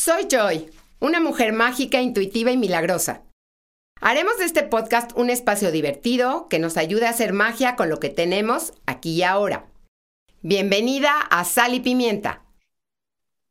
[0.00, 3.24] Soy Joy, una mujer mágica, intuitiva y milagrosa.
[4.00, 7.98] Haremos de este podcast un espacio divertido que nos ayude a hacer magia con lo
[7.98, 9.66] que tenemos aquí y ahora.
[10.40, 12.44] Bienvenida a Sal y Pimienta.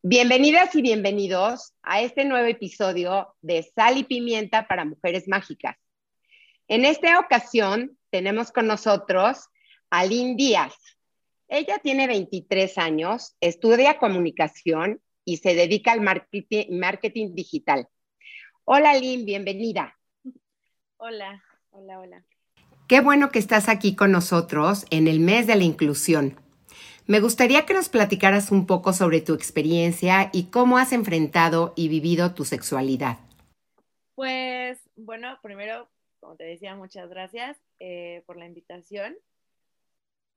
[0.03, 5.75] Bienvenidas y bienvenidos a este nuevo episodio de Sal y Pimienta para Mujeres Mágicas.
[6.69, 9.49] En esta ocasión tenemos con nosotros
[9.89, 10.75] a Lynn Díaz.
[11.49, 17.89] Ella tiene 23 años, estudia comunicación y se dedica al marketing, digital.
[18.63, 19.93] Hola Lynn, bienvenida.
[20.95, 22.23] Hola, hola, hola.
[22.87, 26.39] Qué bueno que estás aquí con nosotros en el mes de la inclusión.
[27.07, 31.89] Me gustaría que nos platicaras un poco sobre tu experiencia y cómo has enfrentado y
[31.89, 33.17] vivido tu sexualidad.
[34.15, 35.89] Pues bueno, primero,
[36.21, 39.17] como te decía, muchas gracias eh, por la invitación.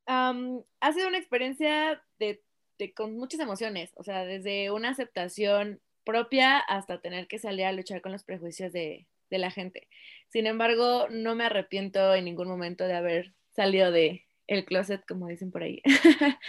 [0.06, 2.42] ha sido una experiencia de
[2.88, 8.00] con muchas emociones, o sea, desde una aceptación propia hasta tener que salir a luchar
[8.00, 9.86] con los prejuicios de, la gente.
[10.28, 15.28] Sin embargo, no me arrepiento en ningún momento de haber salido de el closet, como
[15.28, 15.80] dicen por ahí.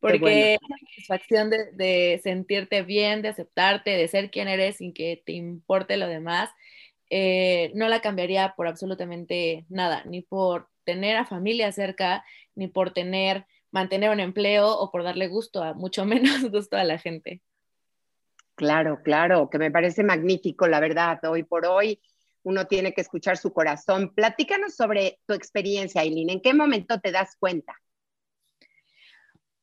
[0.00, 5.32] Porque la satisfacción de, sentirte bien, de aceptarte, de ser quien eres sin que te
[5.32, 6.50] importe lo demás,
[7.08, 12.22] eh, no la cambiaría por absolutamente nada, ni por tener a familia cerca,
[12.54, 13.46] ni por tener
[13.76, 17.42] mantener un empleo o por darle gusto a mucho menos gusto a la gente.
[18.54, 21.22] Claro, claro, que me parece magnífico, la verdad.
[21.26, 22.00] Hoy por hoy
[22.42, 24.14] uno tiene que escuchar su corazón.
[24.14, 26.30] Platícanos sobre tu experiencia, Aileen.
[26.30, 27.74] ¿En qué momento te das cuenta?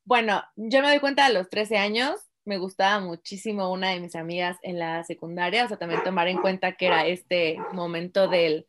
[0.05, 2.19] Bueno, yo me doy cuenta a los 13 años.
[2.45, 6.37] Me gustaba muchísimo una de mis amigas en la secundaria, o sea, también tomar en
[6.37, 8.67] cuenta que era este momento del,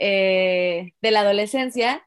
[0.00, 2.04] eh, de la adolescencia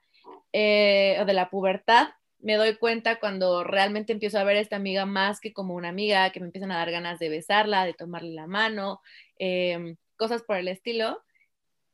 [0.52, 2.10] eh, o de la pubertad
[2.48, 5.90] me doy cuenta cuando realmente empiezo a ver a esta amiga más que como una
[5.90, 9.02] amiga, que me empiezan a dar ganas de besarla, de tomarle la mano,
[9.38, 11.22] em, cosas por el estilo.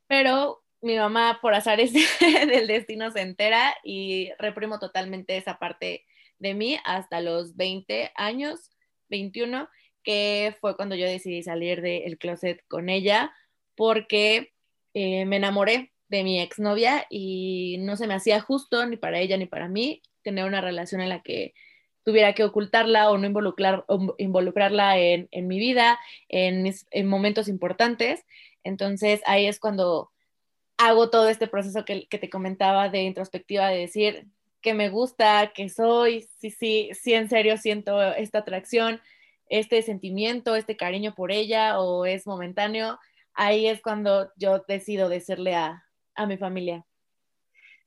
[0.06, 1.92] Pero mi mamá, por azares
[2.56, 6.05] del destino, se entera y reprimo totalmente esa parte
[6.38, 8.70] de mí hasta los 20 años,
[9.10, 9.67] 21,
[10.04, 13.33] que fue cuando yo decidí salir del closet con ella,
[13.76, 14.54] porque
[14.94, 19.36] eh, me enamoré de mi exnovia y no se me hacía justo ni para ella
[19.38, 21.54] ni para mí tener una relación en la que
[22.04, 23.86] tuviera que ocultarla o no involucrar,
[24.17, 26.73] involucrarla en, mi vida, en,
[27.08, 28.26] momentos importantes.
[28.64, 30.12] Entonces ahí es cuando
[30.78, 34.28] hago todo este proceso que, te comentaba de introspectiva, de decir
[34.62, 39.02] que me gusta, que soy, sí, sí, sí, en serio siento esta atracción,
[39.50, 43.00] este sentimiento, este cariño por ella o es momentáneo.
[43.33, 45.83] Ahí es cuando yo decido decirle a,
[46.16, 46.86] a mi familia.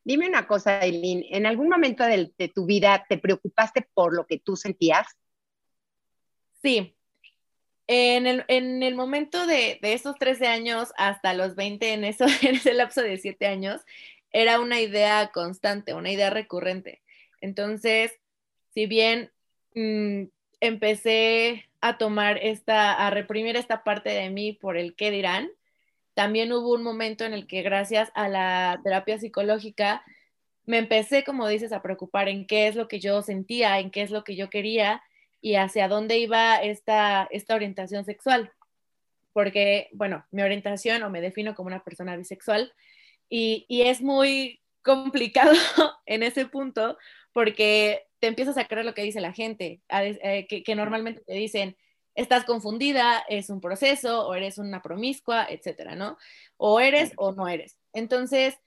[0.06, 4.38] Dime una cosa, Eileen, ¿en algún momento de, tu vida te preocupaste por lo que
[4.38, 5.04] tú sentías?
[6.62, 6.96] Sí.
[7.88, 13.48] En el, momento de, esos 13 años hasta los 20, en, ese lapso de 7
[13.48, 13.80] años,
[14.30, 17.02] era una idea constante, una idea recurrente.
[17.40, 18.12] Entonces,
[18.74, 19.32] si bien
[19.74, 20.26] mm,
[20.60, 25.50] empecé a tomar esta, a reprimir esta parte de mí por el qué dirán,
[26.16, 30.02] también hubo un momento en el que gracias a la terapia psicológica
[30.64, 34.00] me empecé, como dices, a preocupar en qué es lo que yo sentía, en qué
[34.00, 35.02] es lo que yo quería
[35.42, 38.50] y hacia dónde iba esta, esta orientación sexual.
[39.34, 42.72] Porque, bueno, mi orientación o me defino como una persona bisexual
[43.28, 45.52] y, es muy complicado
[46.06, 46.96] en ese punto
[47.34, 51.76] porque te empiezas a creer lo que dice la gente, eh, que normalmente te dicen,
[52.16, 56.18] estás confundida, es un proceso, o eres una promiscua, etcétera, ¿no?
[56.56, 57.76] O eres o no eres.
[57.92, 58.58] Entonces,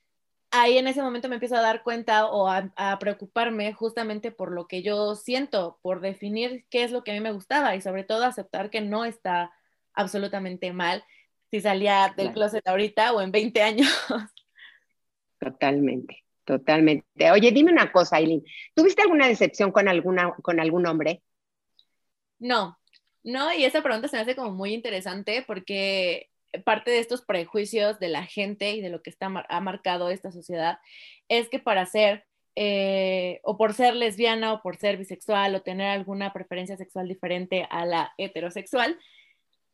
[0.50, 4.66] ahí en ese momento me empiezo a dar cuenta o a, preocuparme justamente por lo
[4.66, 8.04] que yo siento, por definir qué es lo que a mí me gustaba y sobre
[8.04, 9.52] todo aceptar que no está
[9.92, 11.04] absolutamente mal
[11.50, 13.88] si salía del closet ahorita o en 20 años.
[15.38, 17.30] Totalmente, totalmente.
[17.30, 18.44] Oye, dime una cosa, Aileen,
[18.74, 21.22] ¿tuviste alguna decepción con, alguna, con algún hombre?
[22.38, 22.79] No,
[23.22, 26.30] no, y esa pregunta se me hace como muy interesante porque
[26.64, 30.32] parte de estos prejuicios de la gente y de lo que está, ha marcado esta
[30.32, 30.78] sociedad
[31.28, 32.24] es que para ser
[32.56, 37.66] eh, o por ser lesbiana o por ser bisexual o tener alguna preferencia sexual diferente
[37.70, 38.98] a la heterosexual,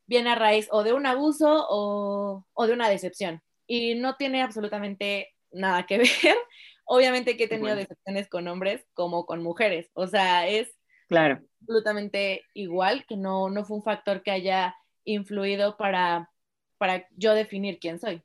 [0.06, 3.43] viene a raíz o de un abuso o, o de una decepción.
[3.67, 6.37] Y no tiene absolutamente nada que ver.
[6.85, 9.91] Obviamente que he tenido decepciones con hombres como con mujeres.
[9.94, 10.75] O sea, es
[11.08, 11.41] Claro.
[11.61, 16.31] Absolutamente igual, que no, no fue un factor que haya influido para,
[16.79, 18.23] para yo definir quién soy.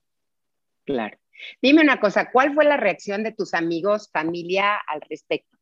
[0.85, 1.17] Claro.
[1.61, 5.57] Dime una cosa, ¿cuál fue la reacción de tus amigos, familia al respecto?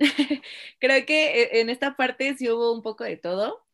[0.78, 3.64] Creo que e, en esta parte sí hubo un poco de todo.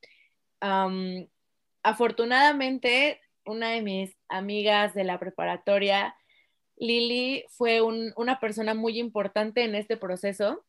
[1.82, 6.16] afortunadamente, una de mis amigas de la preparatoria,
[6.76, 10.64] Lili, fue una persona muy importante en este proceso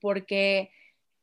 [0.00, 0.70] porque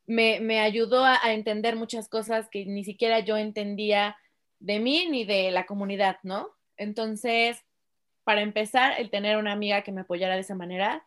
[0.06, 4.16] me, ayudó a, entender muchas cosas que ni siquiera yo entendía
[4.58, 6.50] de mí ni de la comunidad, ¿no?
[6.76, 7.64] Entonces,
[8.24, 11.06] para empezar, el tener una amiga que me apoyara de esa manera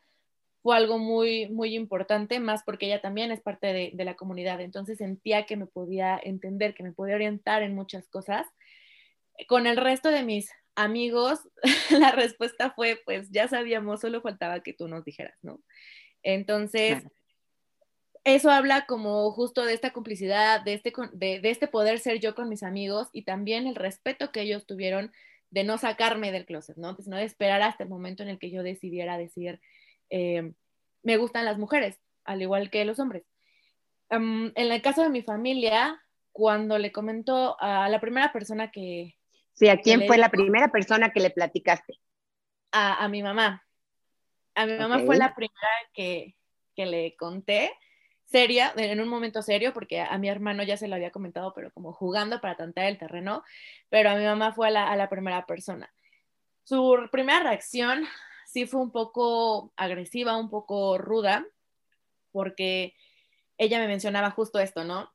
[0.62, 4.60] fue algo muy, muy importante, más porque ella también es parte de, de la comunidad.
[4.60, 8.46] Entonces sentía que me podía entender, que me podía orientar en muchas cosas.
[9.48, 11.40] Con el resto de mis amigos,
[11.92, 15.62] la respuesta fue, pues ya sabíamos, solo faltaba que tú nos dijeras, ¿no?
[16.24, 17.04] Entonces,
[18.24, 22.50] eso habla como justo de esta complicidad, de este, de, este poder ser yo con
[22.50, 25.12] mis amigos y también el respeto que ellos tuvieron
[25.50, 26.96] de no sacarme del closet, ¿no?
[26.96, 29.60] Pues no de esperar hasta el momento en el que yo decidiera decir,
[30.10, 30.52] eh,
[31.02, 33.24] me gustan las mujeres, al igual que los hombres.
[34.10, 36.00] en el caso de mi familia,
[36.32, 39.16] cuando le comentó a la primera persona que...
[39.54, 42.00] Sí, ¿a quién fue la primera persona que le platicaste?
[42.72, 43.66] A, mi mamá.
[44.56, 46.36] A mi mamá fue la primera que,
[46.76, 47.72] que le conté
[48.30, 51.72] seria, en un momento serio, porque a mi hermano ya se lo había comentado, pero
[51.72, 53.44] como jugando para tantear el terreno,
[53.90, 55.92] pero a mi mamá fue a la, a la primera persona.
[56.64, 58.06] Su primera reacción
[58.46, 61.46] sí fue un poco agresiva, un poco ruda,
[62.32, 62.94] porque
[63.58, 65.12] ella me mencionaba justo esto, ¿no?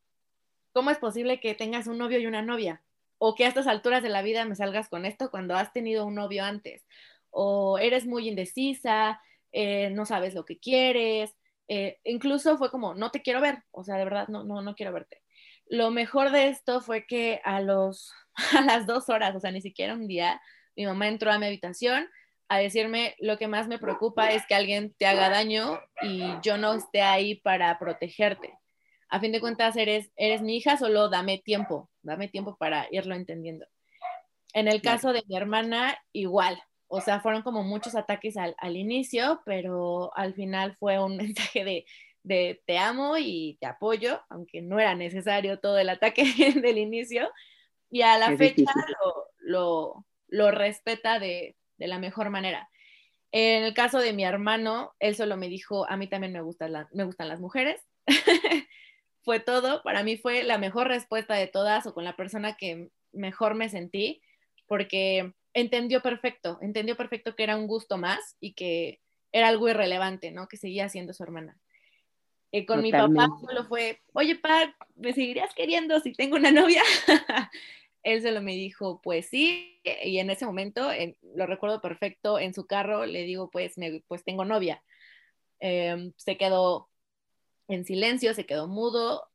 [0.73, 2.83] ¿Cómo es posible que tengas un novio y una novia?
[3.19, 6.05] O que a estas alturas de la vida me salgas con esto cuando has tenido
[6.05, 6.85] un novio antes.
[7.31, 9.21] O eres muy indecisa,
[9.53, 11.35] eh, no sabes lo que quieres,
[11.69, 14.75] eh, incluso fue como, no te quiero ver, o sea, de verdad, no, no, no
[14.75, 15.23] quiero verte.
[15.67, 18.13] Lo mejor de esto fue que a, los,
[18.57, 20.41] a las dos horas, o sea, ni siquiera un día,
[20.77, 22.09] mi mamá entró a mi habitación
[22.49, 26.59] a decirme, lo que más me preocupa es que alguien te haga daño y yo
[26.59, 28.59] no esté ahí para protegerte.
[29.09, 33.15] A fin de cuentas, eres, eres mi hija, solo dame tiempo, dame tiempo para irlo
[33.15, 33.67] entendiendo.
[34.53, 36.63] En el caso de mi hermana, igual,
[36.95, 41.85] o sea, fueron como muchos ataques al, inicio, pero al final fue un mensaje
[42.23, 46.23] de, te amo y te apoyo, aunque no era necesario todo el ataque
[46.63, 47.31] del inicio.
[47.91, 48.73] Y a la fecha
[49.41, 50.05] lo,
[50.53, 52.69] respeta de, la mejor manera.
[53.33, 56.87] En el caso de mi hermano, él solo me dijo, a mí también me, gustan
[56.93, 57.83] me gustan las mujeres.
[59.25, 62.91] fue todo, para mí fue la mejor respuesta de todas o con la persona que
[63.13, 64.23] mejor me sentí,
[64.69, 69.01] porque entendió perfecto, entendió perfecto que era un gusto más y que
[69.33, 70.49] era algo irrelevante, ¿no?
[70.49, 71.59] Que seguía siendo su hermana.
[72.53, 76.83] Eh, con mi papá solo fue, oye, pa, ¿me seguirías queriendo si tengo una novia?
[78.05, 80.91] Él solo me dijo, pues sí, y en ese momento,
[81.35, 84.85] lo recuerdo perfecto, en su carro le digo, pues, me, pues tengo novia.
[85.59, 86.91] Em, se quedó
[87.67, 89.31] en silencio, se quedó mudo,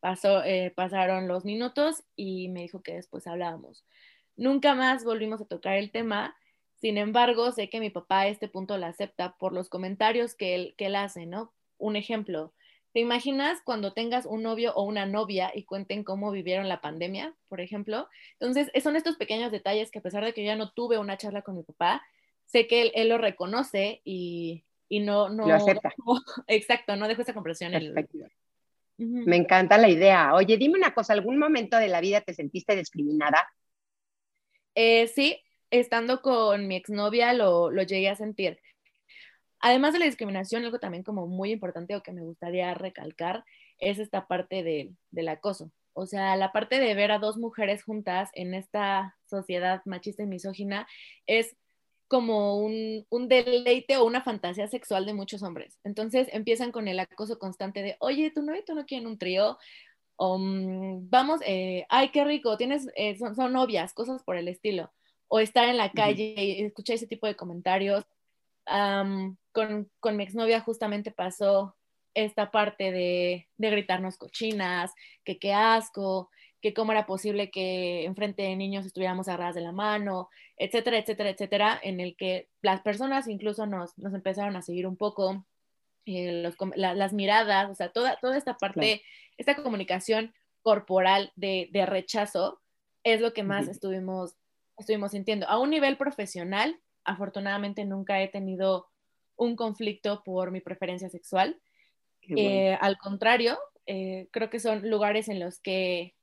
[0.00, 3.84] pasó, eh, pasaron los minutos y me dijo que después hablábamos.
[4.36, 6.36] Nunca más volvimos a tocar el tema.
[6.80, 10.54] Sin embargo, sé que mi papá a este punto la acepta por los comentarios que
[10.54, 11.52] él, que él hace, ¿no?
[11.78, 12.52] Un ejemplo,
[12.92, 17.34] ¿te imaginas cuando tengas un novio o una novia y cuenten cómo vivieron la pandemia,
[17.48, 18.08] por ejemplo?
[18.38, 21.16] Entonces, son estos pequeños detalles que a pesar de que yo ya no tuve una
[21.16, 22.02] charla con mi papá,
[22.46, 25.46] sé que él, lo reconoce y, no, no...
[25.46, 25.92] Lo acepta.
[26.48, 27.72] exacto, no dejo esa comprensión.
[28.98, 30.34] Me encanta la idea.
[30.34, 33.48] Oye, dime una cosa, ¿algún momento de la vida te sentiste discriminada?
[34.74, 38.58] Eh, sí, estando con mi exnovia lo, lo llegué a sentir.
[39.60, 43.44] Además de la discriminación, algo también como muy importante o que me gustaría recalcar
[43.78, 44.62] es esta parte
[45.10, 45.70] del acoso.
[45.94, 50.26] O sea, la parte de ver a dos mujeres juntas en esta sociedad machista y
[50.26, 50.86] misógina
[51.26, 51.56] es
[52.08, 55.78] como un, un, deleite o una fantasía sexual de muchos hombres.
[55.84, 59.58] Entonces empiezan con el acoso constante de, oye, tu novio, tú no quieren un trío,
[60.18, 64.92] mm, vamos, eh, ay, qué rico, tienes, eh, son, novias, cosas por el estilo,
[65.28, 68.04] o estar en la calle y escuchar ese tipo de comentarios.
[69.52, 71.76] con, con, mi exnovia justamente pasó
[72.14, 74.92] esta parte de, de, gritarnos cochinas,
[75.24, 76.30] que qué asco,
[76.62, 81.30] que cómo era posible que enfrente de niños estuviéramos agarradas de la mano, etcétera, etcétera,
[81.30, 85.44] etcétera, en el que las personas incluso nos, nos empezaron a seguir un poco,
[86.04, 89.02] eh, las miradas, o sea, toda, toda esta parte
[89.38, 92.60] esta comunicación corporal de, rechazo
[93.04, 94.36] es lo que más estuvimos,
[94.78, 95.48] estuvimos sintiendo.
[95.48, 98.88] A un nivel profesional, afortunadamente nunca he tenido
[99.36, 101.60] un conflicto por mi preferencia sexual.
[102.36, 106.14] Eh, al contrario, eh, creo que son lugares en los que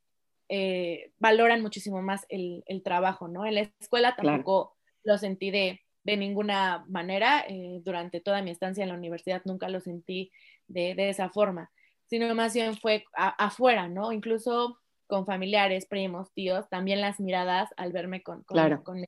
[1.20, 3.46] valoran muchísimo más el, trabajo, ¿no?
[3.46, 7.46] En la escuela tampoco lo sentí de, ninguna manera.
[7.82, 10.32] durante toda mi estancia en la universidad nunca lo sentí
[10.68, 11.72] de, de esa forma
[12.10, 14.12] sino más bien fue afuera, ¿no?
[14.12, 18.84] Incluso con familiares, primos, tíos, también las miradas al verme con, con, Claro.
[18.84, 19.06] con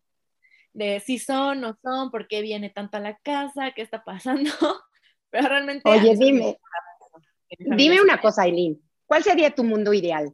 [0.74, 4.50] de si son, no son, por qué viene tanto a la casa, qué está pasando.
[5.32, 5.90] Pero realmente.
[5.90, 6.58] Oye, dime,
[7.60, 8.80] dime una cosa, Aileen.
[9.06, 10.34] ¿Cuál sería tu mundo ideal?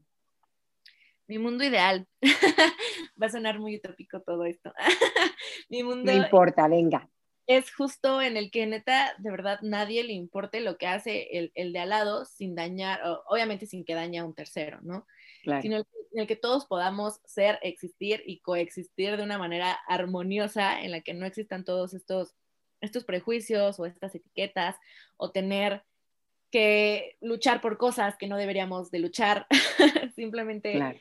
[1.27, 2.07] Mi mundo ideal.
[3.21, 4.73] Va a sonar muy utópico todo esto.
[5.69, 7.09] Mi mundo No importa, venga.
[7.47, 11.51] es justo en el que neta, de verdad, nadie le importe lo que hace el,
[11.55, 15.05] el de al lado sin dañar, o- obviamente sin que dañe a un tercero, ¿no?
[15.43, 15.61] Claro.
[15.61, 15.85] Sino en
[16.21, 21.13] el que todos podamos ser, existir y coexistir de una manera armoniosa en la que
[21.13, 22.35] no existan todos estos,
[22.81, 24.77] estos prejuicios o estas etiquetas
[25.17, 25.83] o tener
[26.51, 29.47] que luchar por cosas que no deberíamos de luchar,
[30.15, 30.99] simplemente Claro.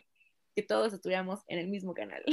[0.57, 2.25] Que todos estuviéramos en el mismo canal.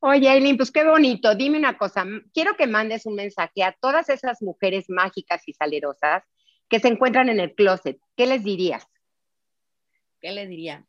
[0.00, 1.34] Oye, Aileen, pues qué bonito.
[1.34, 2.04] Dime una cosa.
[2.34, 6.22] Quiero que mandes un mensaje a todas esas mujeres mágicas y salerosas
[6.68, 7.98] que se encuentran en el closet.
[8.14, 8.86] ¿Qué les dirías?
[10.20, 10.86] ¿Qué les diría?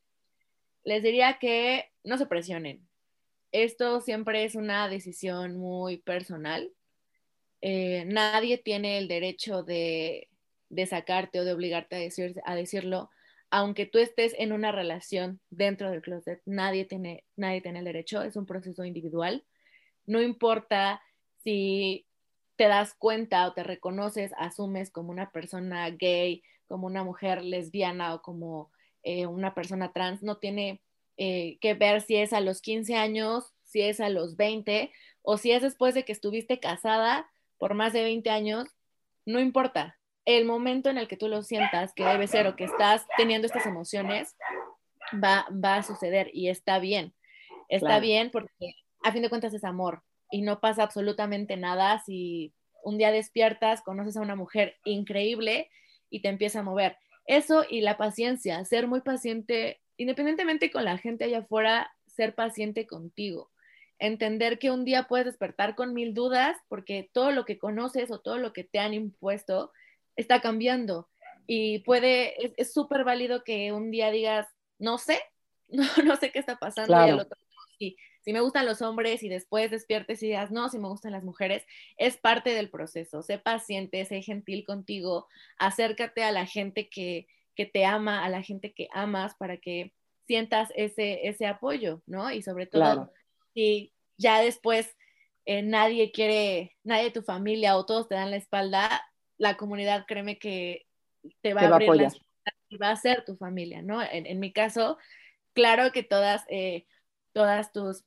[0.83, 2.85] Les diría que no se presionen.
[3.51, 6.71] Esto siempre es una decisión muy personal.
[7.61, 10.27] Eh, nadie tiene el derecho de,
[10.67, 13.09] de sacarte o de obligarte a, decir, a decirlo,
[13.51, 16.41] aunque tú estés en una relación dentro del closet.
[16.45, 18.21] Nadie tiene, nadie tiene el derecho.
[18.21, 19.43] Es un proceso individual.
[20.05, 21.01] No importa
[21.43, 22.05] si
[22.55, 28.13] te das cuenta o te reconoces, asumes como una persona gay, como una mujer lesbiana
[28.13, 28.69] o como
[29.03, 30.81] eh, una persona trans, no tiene
[31.17, 34.91] eh, que ver si es a los 15 años, si es a los 20
[35.21, 38.67] o si es después de que estuviste casada por más de 20 años,
[39.25, 39.98] no importa.
[40.29, 43.47] El momento en el que tú lo sientas que debe ser o que estás teniendo
[43.47, 44.35] estas emociones
[45.11, 47.15] va, va a suceder y está bien.
[47.67, 48.01] Está Claro.
[48.01, 52.99] bien porque a fin de cuentas es amor y no pasa absolutamente nada si un
[52.99, 55.71] día despiertas, conoces a una mujer increíble
[56.11, 56.97] y te empieza a mover.
[57.25, 62.85] Eso y la paciencia, ser muy paciente, independientemente con la gente allá afuera, ser paciente
[62.85, 63.49] contigo.
[63.97, 68.19] Entender que un día puedes despertar con mil dudas porque todo lo que conoces o
[68.19, 69.71] todo lo que te han impuesto
[70.19, 71.09] está cambiando.
[71.47, 74.47] Y puede, es- súper válido que un día digas,
[74.77, 75.19] no sé,
[75.69, 76.93] no, no sé qué está pasando.
[76.93, 77.37] Y al otro,
[77.79, 81.13] sí, si me gustan los hombres y después despiertes y digas, no, si me gustan
[81.13, 81.65] las mujeres,
[81.97, 83.23] es parte del proceso.
[83.23, 88.43] Sé paciente, sé gentil contigo, acércate a la gente que, que te ama, a la
[88.43, 89.93] gente que amas para que
[90.27, 92.31] sientas ese, ese apoyo, ¿no?
[92.31, 93.13] Y sobre todo, Claro.
[93.55, 94.95] si ya después
[95.45, 99.01] eh, nadie quiere, nadie de tu familia o todos te dan la espalda,
[99.39, 100.85] la comunidad, créeme que
[101.41, 102.03] te va Te a va a abrir apoyar.
[102.11, 104.01] las puertas y va a ser tu familia, ¿no?
[104.03, 104.97] En, en mi caso,
[105.53, 106.85] claro que todas, eh,
[107.33, 108.03] todas tus,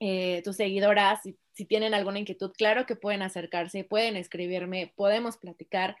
[0.00, 5.36] eh, tus seguidoras, si, si tienen alguna inquietud, claro que pueden acercarse, pueden escribirme, podemos
[5.36, 5.96] platicar,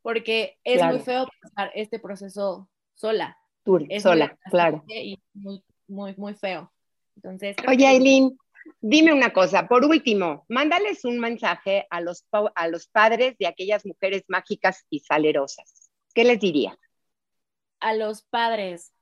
[0.00, 0.94] porque es Claro.
[0.96, 3.36] muy feo pasar este proceso sola.
[3.64, 4.84] Tú, sola, claro.
[4.88, 6.72] Y muy, muy, muy feo.
[7.16, 8.36] Entonces, Oye, Aileen,
[8.80, 9.68] dime una cosa.
[9.68, 15.00] Por último, mándales un mensaje a los, a los padres de aquellas mujeres mágicas y
[15.00, 15.90] salerosas.
[16.14, 16.78] ¿Qué les diría?
[17.80, 18.94] a los padres,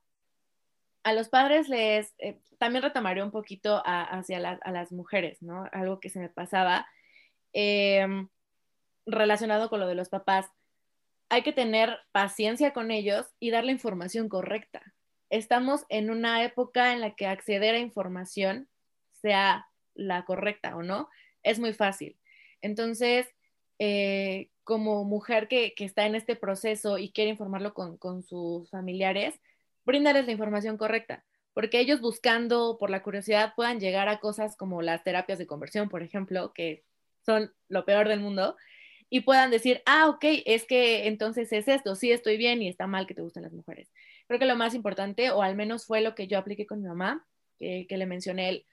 [1.05, 5.69] a los padres les, eh, también retomaré un poquito hacia la- a las mujeres, ¿no?
[5.71, 6.89] Algo que se me pasaba
[7.53, 8.05] eh,
[9.07, 10.47] relacionado con lo de los papás.
[11.29, 14.83] Hay que tener paciencia con ellos y dar la información correcta.
[15.31, 18.69] Estamos en una época en la que acceder a información,
[19.23, 21.09] sea la correcta o no,
[21.43, 22.19] es muy fácil.
[22.61, 23.27] Entonces,
[23.79, 28.71] eh, como mujer que, que, está en este proceso y quiere informarlo con, con sus
[28.71, 29.41] familiares,
[29.85, 31.25] bríndales la información correcta,
[31.55, 35.89] porque ellos buscando por la curiosidad puedan llegar a cosas como las terapias de conversión,
[35.89, 36.85] por ejemplo, que
[37.25, 38.57] son lo peor del mundo,
[39.11, 42.87] y puedan decir, ah, ok, es que entonces es esto, sí estoy bien y está
[42.87, 43.93] mal que te gusten las mujeres.
[44.27, 46.89] Creo que lo más importante, o al menos fue lo que yo apliqué con mi
[46.89, 47.27] mamá,
[47.59, 48.67] que, que le mencioné el,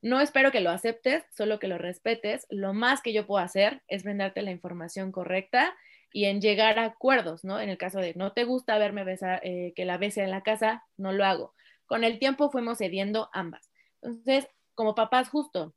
[0.00, 2.46] no espero que lo aceptes, solo que lo respetes.
[2.50, 5.74] Lo más que yo puedo hacer es brindarte la información correcta
[6.12, 7.60] y en llegar a acuerdos, ¿no?
[7.60, 10.42] En el caso de no te gusta verme besar, eh, que la bese en la
[10.42, 11.54] casa, no lo hago.
[11.86, 13.70] Con el tiempo fuimos cediendo ambas.
[14.00, 15.74] Entonces, como papás, justo,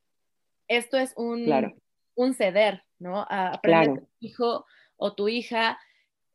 [0.68, 1.74] esto es un, Claro.
[2.16, 3.25] un ceder, ¿no?
[3.30, 4.01] A aprender Claro.
[4.01, 4.66] tu hijo
[4.98, 5.80] o tu hija,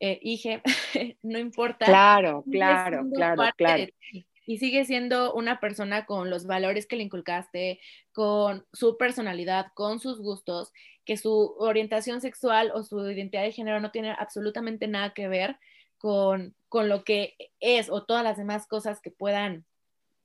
[0.00, 0.21] eh,
[1.23, 1.87] no importa.
[1.87, 3.78] Claro, claro, claro, claro.
[3.83, 7.80] de ti y sigue siendo una persona con los valores que le inculcaste,
[8.12, 10.72] con su personalidad, con sus gustos,
[11.04, 15.56] que su orientación sexual o su identidad de género no tiene absolutamente nada que ver
[15.98, 19.66] con, con lo que es o todas las demás cosas que puedan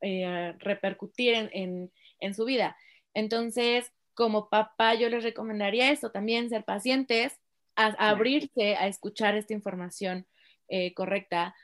[0.01, 2.77] eh, repercutir en, en, en su vida.
[3.13, 7.39] Entonces, como papá, yo les recomendaría esto también, ser pacientes,
[7.75, 10.27] a, a abrirse a escuchar esta información
[10.67, 11.55] eh, correcta,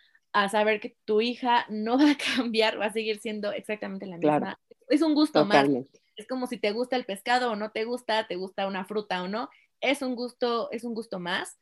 [0.44, 4.18] a saber que tu hija no va a cambiar, va a seguir siendo exactamente la
[4.18, 4.60] misma.
[4.90, 5.68] Es un gusto más.
[6.16, 9.22] Es como si te gusta el pescado o no te gusta, te gusta una fruta
[9.24, 9.50] o no.
[9.82, 11.60] Es un gusto, es un gusto más.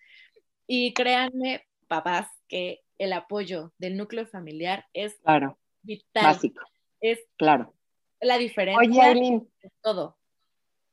[0.67, 6.23] Y créanme, papás, que el apoyo del núcleo familiar es claro, vital.
[6.23, 6.61] Básico.
[7.01, 7.73] Es claro.
[8.21, 9.41] la diferencia Oye,
[9.81, 10.17] todo.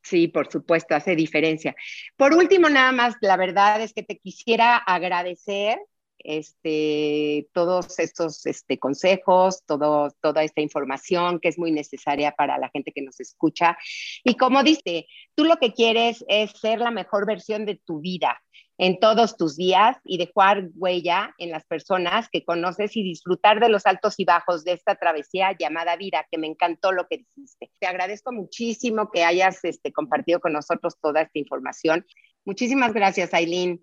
[0.03, 1.77] Sí, por supuesto, hace diferencia.
[2.17, 5.79] Por último, nada más, la verdad es que te quisiera agradecer
[6.25, 12.93] este, todos estos este, consejos, toda esta información que es muy necesaria para la gente
[12.93, 13.76] que nos escucha.
[14.25, 18.41] Y como dice, tú lo que quieres es ser la mejor versión de tu vida
[18.79, 23.69] en todos tus días y dejar huella en las personas que conoces y disfrutar de
[23.69, 27.71] los altos y bajos de esta travesía llamada vida, que me encantó lo que dijiste.
[27.79, 32.05] Te agradezco muchísimo que hayas este, compartido con nosotros toda esta información.
[32.45, 33.81] Muchísimas gracias, Aileen.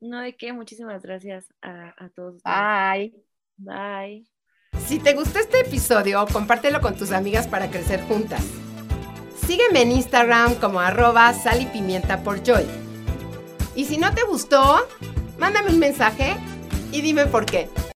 [0.00, 2.42] No de qué, muchísimas gracias a, todos.
[2.42, 3.14] Bye.
[3.56, 4.26] Bye.
[4.86, 8.44] Si te gustó este episodio, compártelo con tus amigas para crecer juntas.
[9.46, 12.66] Sígueme en Instagram como arroba sal y pimienta por joy.
[13.74, 14.86] Y si no te gustó,
[15.38, 16.36] mándame un mensaje
[16.92, 17.68] y dime por qué.